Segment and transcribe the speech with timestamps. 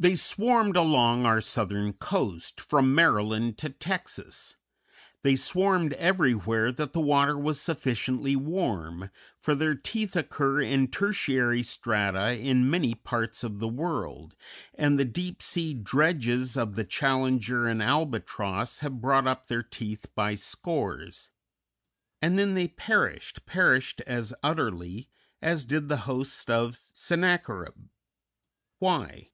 [0.00, 4.54] They swarmed along our southern coast, from Maryland to Texas;
[5.24, 9.10] they swarmed everywhere that the water was sufficiently warm,
[9.40, 14.36] for their teeth occur in Tertiary strata in many parts of the world,
[14.72, 20.06] and the deep sea dredges of the Challenger and Albatross have brought up their teeth
[20.14, 21.30] by scores.
[22.22, 25.08] And then they perished, perished as utterly
[25.42, 27.86] as did the hosts of Sennacherib.
[28.78, 29.30] Why?